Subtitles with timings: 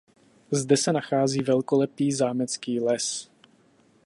[0.51, 3.31] Zde se nachází velkolepý zámecký les.